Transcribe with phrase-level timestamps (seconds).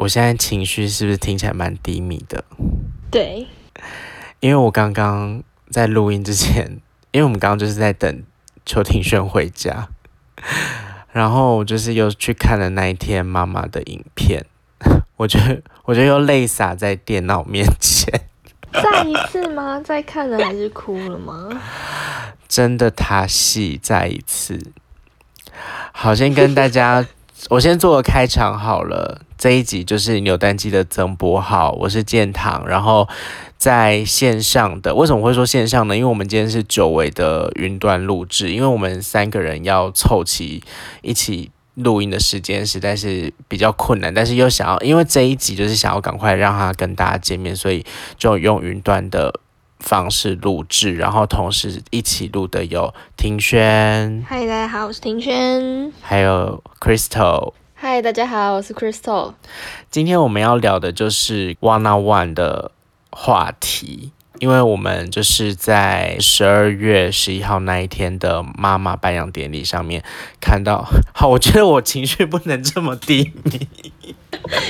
[0.00, 2.42] 我现在情绪是不是听起来蛮低迷的？
[3.10, 3.46] 对，
[4.40, 6.80] 因为我刚刚在录音之前，
[7.12, 8.22] 因为我们刚刚就是在等
[8.64, 9.88] 邱廷轩回家，
[11.12, 14.46] 然后我就是又去看了那一天妈妈的影片，
[15.18, 18.22] 我觉得我觉得又泪洒在电脑面前。
[18.72, 19.82] 再一次吗？
[19.84, 21.50] 再看了还是哭了吗？
[22.48, 24.72] 真的他戏再一次。
[25.92, 27.04] 好，先跟大家，
[27.48, 29.22] 我先做个开场好了。
[29.38, 33.08] 这一集就是扭蛋机的曾博浩，我是建堂，然后
[33.56, 35.96] 在线上的，为什么会说线上呢？
[35.96, 40.62] 因为我们今天是久违的云端录制，因为我们三个人要凑齐
[41.00, 47.82] 一起录音的时间实在是比较困难，但是又想要，因为这一集就是想要赶快让他跟大家见面，所以
[48.18, 49.40] 就用云端的
[49.80, 57.54] 方式录制，然后同时一起录的有庭轩，嗨，大家好，我是庭轩，还有 Crystal。
[57.74, 59.34] 嗨，大家好，我是 Crystal。
[59.90, 62.72] 今天我们要聊的就是 One on One 的
[63.10, 70.04] 话题，因为我们就是在十二月十一号那一天的妈妈颁奖典礼上面
[70.40, 70.86] 看到。
[71.14, 73.66] 好，我觉得我情绪不能这么低迷，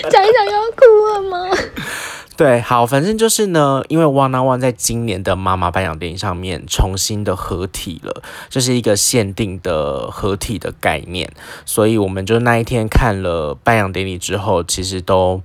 [0.09, 1.57] 讲一讲要哭了吗？
[2.37, 11.31] 对，好，反正就是呢，因为 One on One 在今年的妈妈颁奖典礼上面重新的合体了，这是一个限定的合体的概念，
[11.67, 15.43] 所以我们就那一天看了颁奖典礼之后，其实都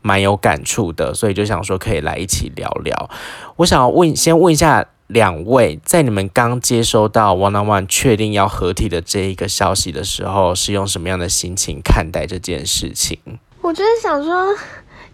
[0.00, 3.10] 蛮有感触的，所以就想说可以来一起聊聊。
[3.56, 13.18] 我想要问，先问一下两位，在你们刚接收到 One on One 确定要合体的这一个消息的时候，是用什么样的心情看待这件事情？
[13.60, 14.56] 我就是想说。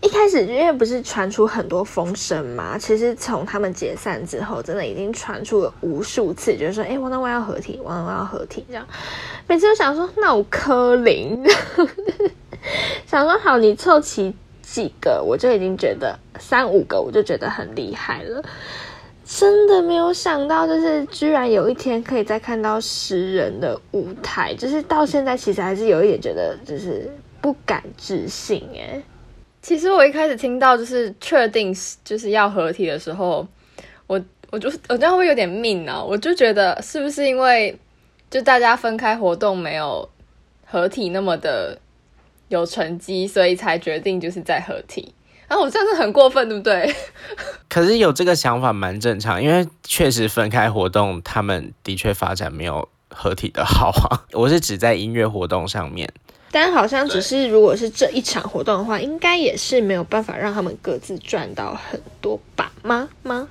[0.00, 8.86] 一开始因为不是传出很多风声嘛，其实从他们解散之后，真的已经传出了无数次，就是说，哎，One on One 要合体王大陆要合体，这样，
[9.48, 11.44] 每次都想说，那我柯林，
[13.06, 14.32] 想说好，你凑齐
[14.62, 18.40] 几个，我就已经觉得三五个，我就觉得很厉害了，
[19.24, 27.10] 真的没有想到，就是居然有一天可以再看到十人的舞台，就是到现在其实还是有一点觉得，就是
[27.40, 29.02] 不敢置信，哎。
[29.60, 31.74] 其实我一开始听到就是确定
[32.04, 33.46] 就是要合体的时候，
[34.06, 34.20] 我
[34.50, 37.78] 我就我这样会有点命啊，我就觉得是不是因为
[38.30, 40.08] 就大家分开活动没有
[40.64, 41.78] 合体那么的
[42.48, 45.12] 有成绩，所以才决定就是在合体。
[45.48, 46.94] 然后我这样子很过分，对不对？
[47.70, 54.28] 可是有这个想法蛮正常，因为确实分开活动，他们的确发展没有合体的好啊。
[54.32, 56.12] 我是指在音乐活动上面。
[56.50, 62.72] 但好像只是，如果是这一场活动的话，应该也是没有办法让他们各自赚到很多吧？
[62.82, 63.08] 吗？
[63.22, 63.48] 吗？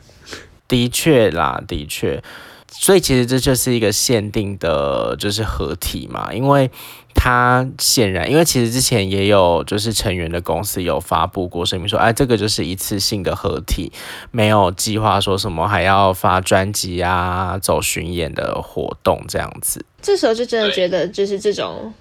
[0.68, 2.22] 的确啦，的确。
[2.70, 6.34] 所以其实这就是一个限定的，就是合体嘛。
[6.34, 6.70] 因为
[7.14, 13.92] 他显然，因为其实之前也有就是成员的公司有发布过声明说，哎，这个就是一次性的合体，
[14.32, 19.86] 没有计划说什么还要发专辑啊、走巡演的活动这样子。
[20.02, 21.94] 这时候就真的觉得，就是这种。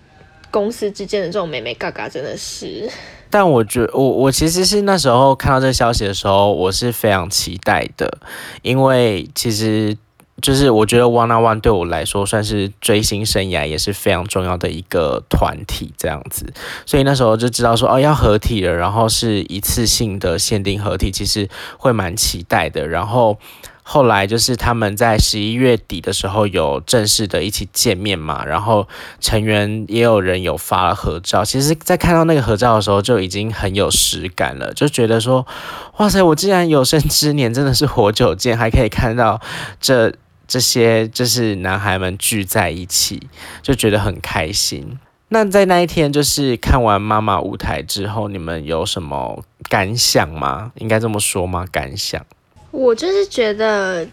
[0.57, 2.91] 公司之间的这种美眉嘎嘎真的是，
[3.29, 8.19] 但我觉我我其实是那时候看到这消息的时候，我是非常期待的，
[8.63, 9.95] 因为其实
[10.41, 16.51] 就是我觉得 One on One 对我来说算是追星生涯也是非常重要的一个团体这样子，
[16.87, 23.37] 所以那时候就知道说哦要合体了，然后是一次性的限定合体，其实会蛮期待的，然后。
[23.89, 28.89] 后来就是他们在十一月底的时候有正式的一起见面嘛，然后
[29.21, 31.45] 成员也有人有发了合照。
[31.45, 35.47] 其实，在看到那个合照的时候，就已经很有实感了，就觉得说，
[35.99, 39.41] 哇塞，我竟然有生之年真的是活久见，还可以看到
[39.81, 40.13] 这
[40.49, 43.29] 这些就是男孩们聚在一起，
[43.63, 44.99] 就觉得很开心。
[45.29, 50.73] 那在那一天就是看完妈妈舞台之后，你们有什么感想吗？
[50.75, 51.65] 应该这么说吗？
[51.71, 52.21] 感想？
[52.77, 54.07] 我就是觉得，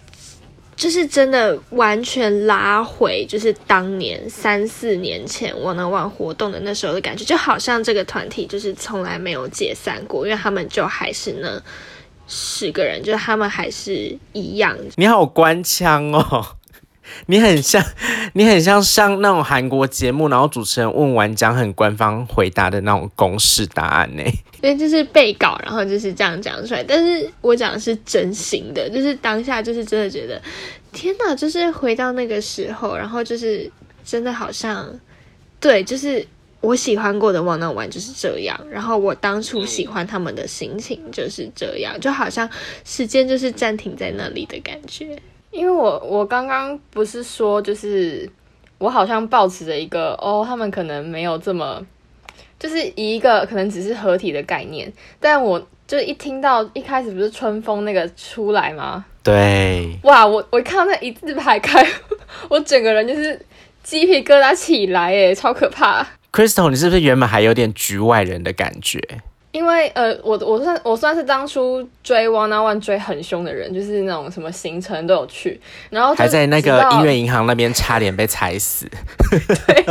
[0.78, 11.62] 就是真的完全拉回，就是当年三四年前我能玩活动的那时候的感觉，就好像这个团体就是从来没有解散过，因为他们就还是那
[12.26, 14.78] 十个人，就是他们还是一样。
[14.96, 16.46] 你好官腔哦。
[17.28, 17.84] 你很像，
[18.34, 24.24] 你很像上那种韩国节目，然后主持人问完讲很官方回答的那种公式答案呢？
[24.64, 26.82] 因为就是背稿，然后就是这样讲出来。
[26.84, 30.42] 但是我讲的是真心的，就是当下就是真的觉得，
[30.94, 33.70] 天哪，就是回到那个时候，然后就是
[34.06, 34.88] 真的好像，
[35.60, 36.26] 对，就是
[36.62, 42.50] 我喜欢过的 One on One 就是这样，然后我当初喜欢他们的心情就是这样，就好像
[42.86, 45.20] 时间就是暂停在那里的感觉。
[45.54, 48.28] 因为我我刚刚不是说，就是
[48.80, 51.86] 我好像抱持着一个哦，他们可能没有这么，
[52.60, 59.06] 就是以一个可能只是合体的概念，但我就一听到一开始不是春风那个出来吗？
[59.22, 61.86] 对，哇，我我看到那一字排开，
[62.50, 63.40] 我整个人就是
[63.84, 66.06] 鸡皮疙瘩起来，诶，超可怕。
[66.32, 69.00] Crystal，你是不是原本还有点局外人的感觉？
[69.54, 75.62] 因为呃，我我算我算是当初追 One On One 追很凶的人，就是那种什么行程都有去，
[75.92, 78.88] 然后还在那个音乐银行那边差点被踩死。
[79.68, 79.86] 对，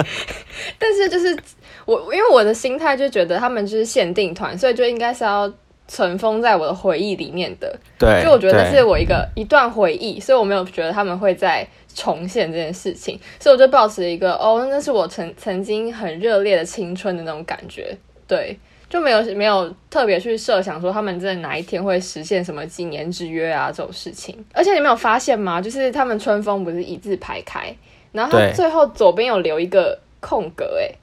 [0.80, 1.38] 但是就是
[1.84, 5.48] 我因为我的心态就觉得他们就是限定团，所以就应该是要
[5.86, 7.78] 尘封在我的回忆里面的。
[7.96, 18.58] 对，就我觉得是我一个一段回忆，所以我没有觉得他们会再重现这件事情，所以我就保持一个哦，那是我曾曾经很热烈的青春的那种感觉，对。
[18.92, 25.62] 就没有没有特别去设想说他们在哪一天会实现什么几年之约啊这种事情，而且你没有发现吗？
[25.62, 27.74] 就是他们春风不是一字排开，
[28.12, 30.94] 然后最后左边有留一个空格，哎，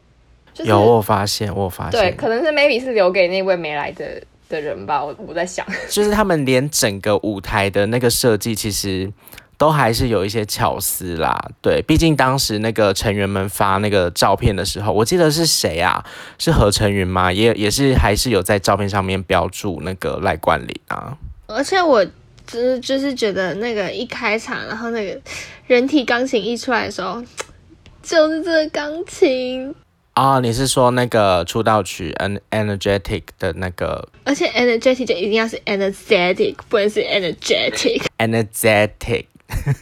[0.53, 9.11] 就是、有我发现，我发现，对，可能是 maybe 是留给那位没来的的人吧，我我在想，就是他们连整个舞台的那个设计其实。
[9.59, 16.03] 都还是有一些巧思啦，对，毕竟当时那个成员们发那个照片的时候，我记得是谁啊？
[16.37, 17.29] 是何成云吗？
[17.29, 21.17] 也也是还是有在照片上面标注那个赖冠霖啊。
[21.47, 22.05] 而且我
[22.47, 25.19] 就是就是觉得那个一开场，然后那个
[25.67, 27.21] 人体钢琴一出来的时候，
[28.01, 29.75] 就是这个钢琴
[30.13, 30.39] 啊、哦？
[30.39, 32.15] 你是说那个出道曲
[32.49, 33.01] 《Energetic》
[33.37, 34.07] 的那个？
[34.23, 38.03] 而且 Energetic 就一定要是 Energetic，不能是 Energetic。
[38.17, 39.25] Energetic。
[39.49, 39.73] 呵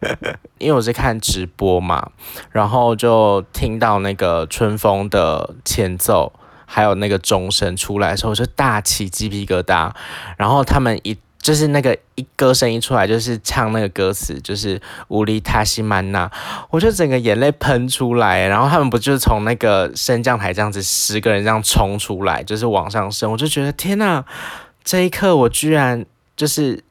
[0.00, 2.10] 呵呵因为我是看直播嘛，
[2.50, 6.32] 然后就听到那个春风的前奏，
[6.66, 9.92] 还有那个钟声出来的时候，我就大起鸡皮疙瘩。
[10.36, 16.28] 然后他们一就是那个一歌声一出来，就是唱那个歌词，就是乌里塔西曼娜，
[16.70, 18.48] 我就整个眼泪喷出来。
[18.48, 24.24] 然后他们不就是从那个升降台这样子，十个人这样冲出来，就是往上升，我就觉得天哪，
[24.82, 26.04] 这一刻我居然
[26.36, 26.82] 就是。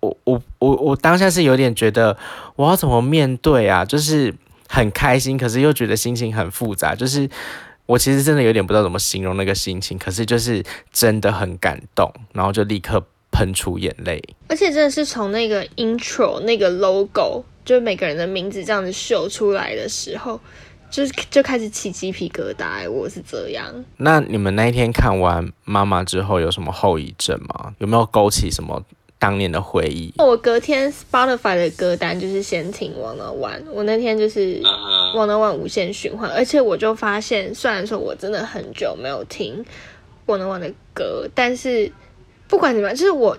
[0.00, 2.16] 我我我我当下是有点觉得
[2.56, 3.84] 我要怎么面对啊？
[3.84, 4.34] 就是
[4.68, 6.94] 很开心，可是又觉得心情很复杂。
[6.94, 7.28] 就是
[7.86, 10.62] 我其实真的有点不知道怎么形容那个心情，可是就是
[10.92, 13.02] 真的很感动，然后就立刻
[13.32, 14.22] 喷出眼泪。
[14.48, 20.38] 而且真的是从那个 intro 那个 logo，就每个人的名字这样子秀出来的时候，
[20.90, 22.88] 就就开始起鸡皮疙瘩。
[22.88, 23.84] 我是这样。
[23.96, 27.74] 那你们那一天看完妈妈之后有什么后遗症吗？
[27.78, 28.82] 有没有勾起什么？
[29.18, 30.14] 当年的回忆。
[30.18, 39.64] 我隔天 Spotify 的歌单就是先听 1NE1，我那天就是 1NE1 无限循环，而且我就发现，虽然说我真的很久没有听
[40.26, 41.90] 1NE1 的歌，但是
[42.46, 43.36] 不管怎么样，就是我。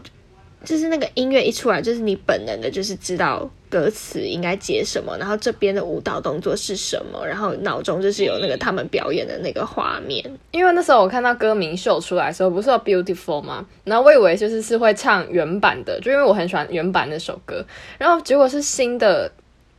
[0.65, 10.23] 就是那个音乐一出来，就是你本能的，就是知道歌词应该接什么，然后这边的舞蹈动作是什么，然后脑中就是有那个他们表演的那个画面。
[10.51, 13.65] 因为那时候我看到歌名秀出来的时候，不是有 Beautiful 吗？
[13.83, 17.63] 然后我以为就是是会唱原版的，就因为我很喜欢原版那首歌，
[17.97, 19.31] 然后结果是新的，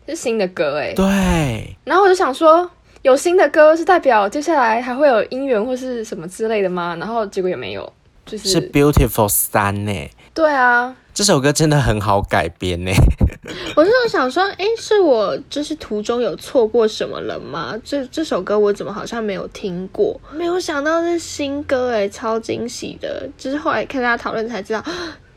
[0.06, 0.94] 是新的歌哎。
[0.94, 1.76] 对。
[1.84, 2.70] 然后我就想说，
[3.02, 6.96] 有新的歌是代表接下来还会有姻缘或是什么之类的吗？
[7.00, 7.92] 然后结果也没有，
[8.24, 10.10] 就是是 Beautiful 三呢。
[10.32, 12.90] 对啊，这首歌真的很好改编呢。
[13.76, 17.74] 我就想说，哎，是我就是途中有错过什么了吗？
[17.84, 20.20] 这这首歌我怎么好像没有听过？
[20.34, 23.28] 没有想到是新歌，哎，超惊喜的。
[23.36, 24.82] 就是后来看大家讨论才知道。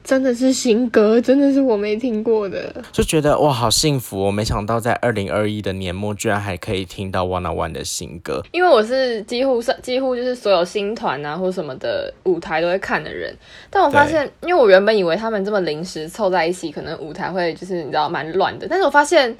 [0.04, 4.20] 真的是新歌，真的是我没听过的，就觉得哇，好幸福！
[4.20, 8.44] 我没想到在二零二一的年末，居然还可以听到 1NE1 的新歌。
[8.52, 13.34] 因为我是几乎是几乎就是所有新团啊或什么的舞台都会看的人，
[13.70, 19.36] 但我发现，因为我原本以为他们这么临时凑在一起，可能舞台会就是你知道蛮乱的，但是我发现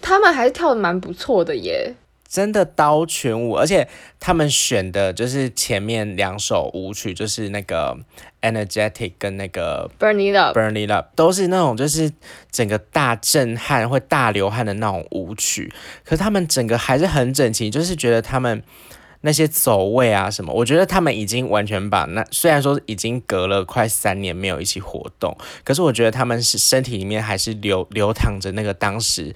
[0.00, 1.92] 他们还是跳的蛮不错的耶。
[2.28, 7.96] 真的刀全舞，而且他们选的就是前面两首舞曲，就是那个
[8.42, 12.10] Energetic 跟那个 Burn It Up，Burn It Up 都是那种就是
[12.50, 15.72] 整个大震撼会大流汗的那种舞曲。
[16.04, 18.62] 可是他们整个还是很整齐，就是觉得他们
[19.20, 29.34] 那些走位啊什么，我觉得他们已经完全把那虽然说已经隔了快三年没有一起活动，可是我觉得他们是身体里面还是流流淌着那个当时。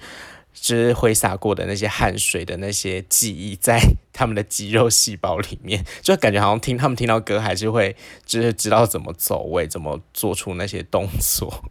[0.53, 3.79] 就是挥洒过的那些汗水的那些记忆，在
[4.13, 11.63] 他们的肌肉细胞里面，就感觉好像听他们听到歌，还是会 就是知道怎么走位，怎么做出那些动作，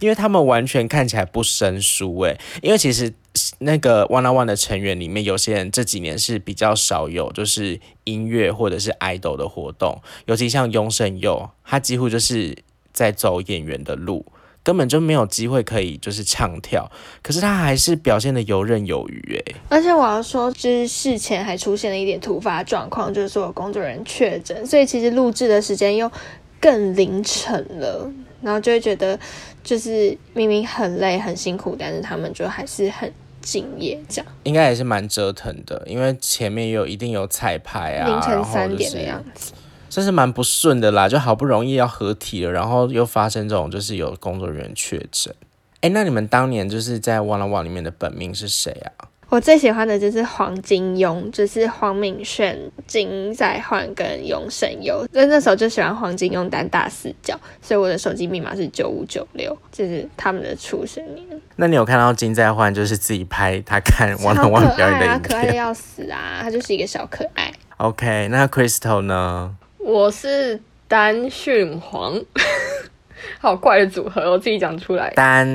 [0.00, 2.38] 因为他们完全看起来不生疏诶。
[2.62, 3.12] 因为其实
[3.58, 12.56] 那个 One On One 的成员里面，有些人这几年是比较少有就是音乐或者是 idol 的活动，尤其像雍胜佑，他几乎就是
[12.92, 14.24] 在走演员的路。
[14.68, 16.86] 根本就没有机会可以就是唱跳，
[17.22, 19.54] 可是他还是表现得游刃有余诶。
[19.70, 26.12] 而且我要说，就是事前还出现了一点突发状况，就是说有工作人员确诊，所以其实录制的时间又
[26.60, 29.18] 更凌晨了，然后就会觉得
[29.64, 33.10] 就是明明很累很辛苦，但是他们就还是很。
[33.40, 39.52] 敬业这样应该也是蛮折腾的，因为前面有一定有彩排啊，凌晨三点的样子，
[39.98, 41.08] 这是蛮不顺的啦。
[41.08, 45.34] 就好不容易要合体了，然后又发生这种就是有工作人员确诊。
[45.80, 49.10] 哎，那你们当年就是在《Wanna One》里面的本命是谁啊？
[49.28, 55.06] 我最喜欢的就是黄金庸，就是黄敏炫、金在焕跟永神佑。
[55.12, 61.26] 那那时候就喜欢黄金庸单大四角，所以我的手机密码是九五九六，就是他们的出生年。
[61.56, 65.22] 那你有看到金在焕就是自己拍他看《Wanna One》表演的影片？
[65.22, 66.38] 可爱的要死啊！
[66.40, 67.52] 他就是一个小可爱。
[67.76, 69.54] OK，那 Crystal 呢？
[69.88, 72.12] 我是单训黄，
[73.40, 75.08] 好怪的组合，我自己讲出来。
[75.16, 75.46] 单。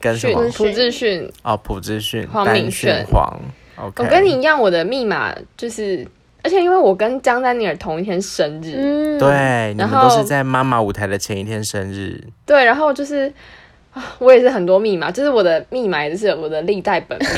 [0.00, 0.48] 跟什么？
[0.50, 3.38] 朴智训哦，朴智训，黄敏炫，黄。
[3.76, 6.06] OK，我跟你一样，我的密码就是，
[6.42, 12.18] 而且因为我跟江丹尼尔同一天生日，嗯，对，你们都是在妈妈舞台的前一天生日。
[12.46, 13.30] 对，然后就是
[13.92, 17.28] 啊，我也是很多密码，就是我的密码也是我的历代本命。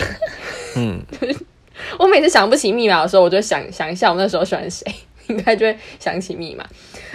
[0.76, 1.02] 嗯，
[1.98, 4.86] 我每次想不起密码的时候，我就想想一下我那时候喜欢谁，
[5.28, 6.64] 应该就会想起密码。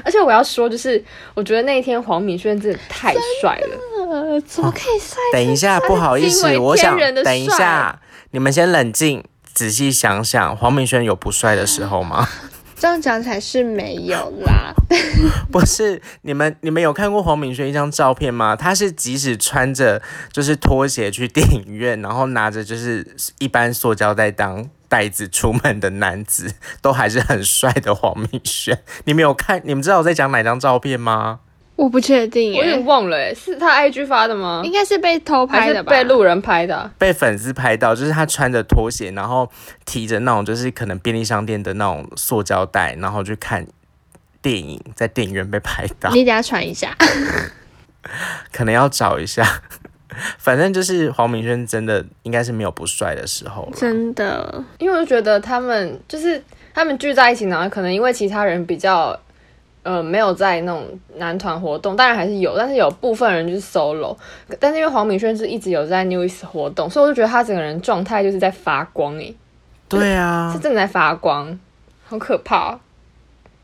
[0.04, 1.04] 而且我要说，就是
[1.34, 3.78] 我觉得那一天黄敏炫真的太帅了。
[4.10, 5.18] 呃，怎么可以帅？
[5.34, 8.00] 等一下，不好意思，我想等一下，
[8.32, 12.28] 你们先冷静，仔细想想，黄敏轩有不帅的时候吗？
[12.82, 14.74] 这样讲起来是没有啦。
[15.52, 18.56] 不是，你们你们有看过黄敏轩一张照片吗？
[18.56, 20.02] 他是即使穿着
[20.32, 23.06] 就是拖鞋去电影院，然后拿着就是
[23.38, 28.78] 一般塑胶袋当袋子出门的男子，都还是很帅的黄明轩。
[29.06, 29.62] 你们有看？
[29.64, 31.40] 你们知道我在讲哪张照片吗？
[31.78, 34.62] 我不确定，我有点忘了，哎，是他 IG 发的吗？
[34.66, 39.50] 应该是被偷拍的吧，被路人拍的，被粉丝拍到，就是他穿着拖鞋，然后
[39.86, 43.66] 提着那种就是可能便利商店的那种塑胶袋，然后去看
[44.42, 46.12] 电影，在电影院被拍到。
[46.12, 46.96] 你等下传一下，
[48.52, 49.64] 可能要找一下，
[50.38, 59.20] 反正就是黄明轩真的应该是没有不帅的时候，真的，因为我就觉得他们就是他们聚在一起呢，可能因为其他人比较。
[59.84, 64.16] 呃，没有在那种男团活动，当然还是有，但是有部分人就是 solo。
[64.60, 69.36] 但是因为黄明轩是一直有在 NEWS 活动，所以我就觉得他整个人状态就是在发光诶。
[69.90, 71.60] 对啊，是正在发光，
[72.06, 72.80] 好可怕，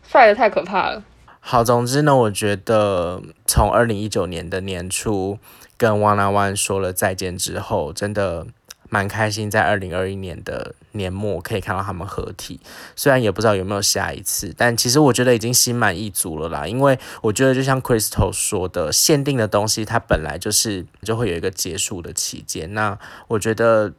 [0.02, 1.04] 帅的太可怕了。
[1.40, 5.38] 好，总之呢，我觉得从二零一九年的年初
[5.78, 8.48] 跟 Wanna One 说了再见之后，真的。
[8.90, 12.62] 蛮开心，在二零二一年的年末可以看到他们合体，
[12.96, 16.66] 虽然也不知道有没有下一次，但其实我觉得已经心满意足了啦。
[16.66, 22.74] 因为我觉得就像 Crystal 说的，限定的东西它本来就是就会有一个结束的期间。
[22.74, 23.92] 那我觉得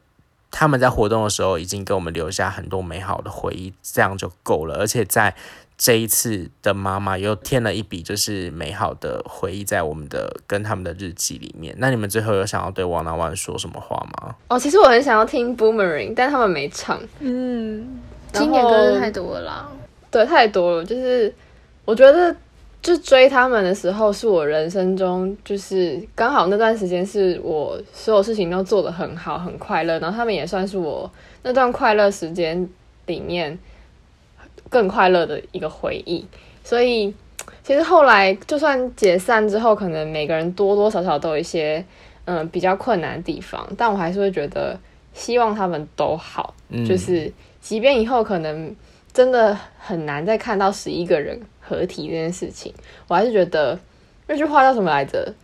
[0.51, 4.77] 他们在活动的时候已经给我们留下很多美好的回忆，这样就够了。
[4.77, 5.35] 而且在
[5.77, 11.73] 这一次的妈妈又添了一笔，就是美好的回忆在我们的跟他们的日记里面。
[11.79, 14.35] 那你们最后有想要对 Wanna One 说什么话吗？
[14.49, 17.01] 哦，其实我很想要听 Boomerang，但他们没唱。
[17.21, 18.01] 嗯，
[18.33, 19.69] 经典歌太多了啦。
[20.11, 20.85] 对，太多了。
[20.85, 21.33] 就是
[21.85, 22.35] 我觉得，
[22.83, 29.99] 就追他们的时候，是我人生中就是刚好那段时间是我所有事情都做得很好，很快乐。
[29.99, 31.11] 然后他们也算是我
[31.43, 32.69] 那段快乐时间
[33.07, 33.59] 里面。
[34.71, 36.23] 更快乐的一个回忆，
[36.63, 37.15] 所以
[37.63, 41.83] 其实后来就算解散之后，可能每个人多多少少都有一些
[42.27, 44.79] 嗯比较困难的地方，但我还是会觉得
[45.15, 46.53] 希望他们都好。
[46.69, 47.33] 嗯，就是
[47.63, 48.77] 即便以后可能
[49.11, 52.73] 真的很难再看到十一个人合体这件事情，
[53.07, 53.79] 我还是觉得
[54.27, 55.35] 那句话叫什么来着？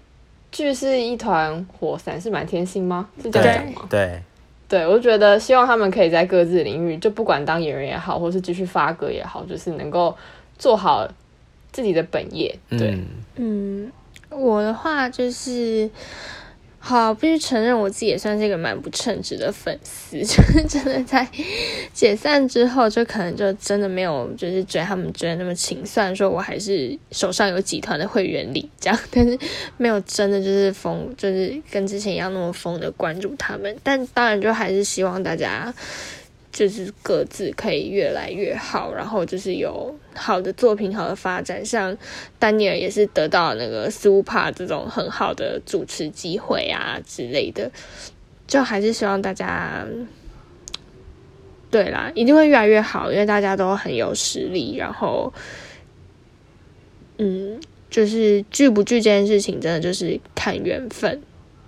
[0.51, 3.09] 聚是一团火，散是满天星吗？
[3.23, 3.87] 是这样讲吗？
[3.91, 4.23] 对。
[4.69, 10.17] 对对，我就觉得希望他们可以在各自领域，就不管当演员也好，或是继续发歌也好，就是能够
[10.59, 11.07] 做好
[11.71, 12.57] 自己的本业。
[12.71, 12.99] 对，
[13.37, 13.93] 嗯，
[14.31, 15.89] 我的话就是。
[16.87, 21.27] 好，必须承认我自己也算是一个蛮不称职的粉丝， 就是真的在
[21.95, 25.81] 解散之后，就可能就真的没有就是追他们追的那么勤。
[25.87, 29.39] 虽然说我还是手上有几团的会员礼这样， 但是
[29.79, 33.75] 没有真的就是疯，就是跟之前一样那么疯的关注他们。
[33.83, 35.73] 但当然就还是希望大家。
[36.55, 41.67] 就是各自可以越来越好，然后就是有好的作品、好的发展。
[41.67, 41.99] 像
[42.39, 47.69] 丹尼尔也是得到那个 Super 这种很好的主持机会啊之类的，
[48.47, 49.85] 就还是希望大家，
[51.73, 54.77] 对啦，一定会越来越好，因为大家都很有实力。
[54.77, 55.35] 然后，
[57.19, 61.21] 嗯，就是聚不聚这件事情，真的就是看缘分。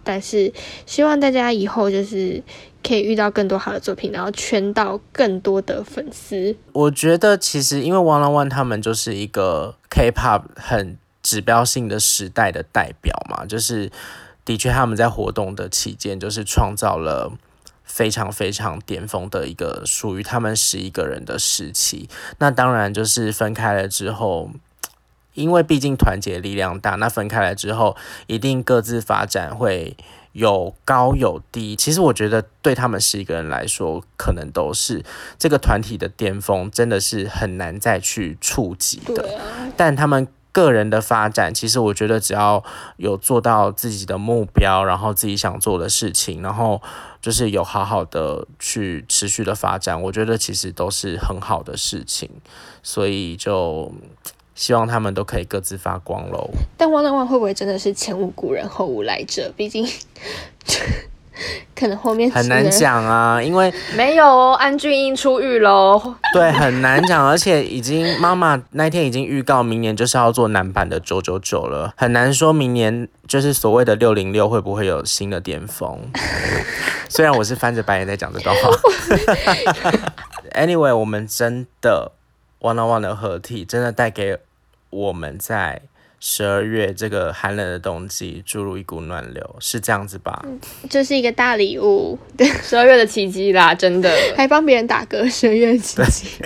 [0.04, 0.52] 但是
[0.86, 2.40] 希望大家以后就是
[2.86, 6.54] 可以遇到更多好的作品，然后圈到更多的粉丝。
[6.72, 13.90] 我觉得其实因为101他们就是一个 K-pop 很指标性的时代的代表嘛，就是
[14.44, 17.32] 的确他们在活动的期间就是创造了
[17.82, 22.08] 非常非常巅峰的一个属于他们十一个人的时期。
[22.38, 24.50] 那当然就是分开了之后。
[25.34, 27.94] 因为毕竟团结力量大，那分开了之后，
[28.26, 29.94] 一定各自发展会
[30.36, 31.74] 有高有低。
[31.74, 35.02] 其实我觉得对他们十一个人来说，可能都是
[35.38, 39.26] 这个团体的巅峰，真的是很难再去触及的。
[39.78, 42.62] 但他们个人的发展，其实我觉得只要
[42.98, 46.82] 有做到自己的目标，然后自己想做的事情，然后
[47.22, 52.28] 就是有好好的去持续的发展，我觉得其实都是很好的事情。
[52.82, 53.90] 所以就。
[54.56, 56.50] 希望他们都可以各自发光喽。
[56.76, 59.52] 但101会不会真的是前无古人后无来者？
[59.56, 59.86] 毕竟
[61.76, 66.14] 可能后面很难讲啊，因为没有哦，安俊英出狱喽。
[66.32, 76.00] 对，很难讲，而且已经妈妈那天已经预告明年就是要做男版的九九九了，很难说明年就是所谓的六零六会不会有新的巅峰。
[77.10, 78.70] 虽然我是翻着白眼在讲这段话。
[80.56, 82.12] Anyway，我们真的
[82.60, 84.38] 101的合体真的带给。
[84.90, 85.82] 我们在
[86.20, 90.42] 十二月这个寒冷的冬季注入一股暖流，是这样子吧？
[90.46, 90.58] 嗯，
[90.88, 96.44] 就是一个大礼物，对， 十二月的奇迹啦，真的，还帮别人打歌，十二月的奇迹。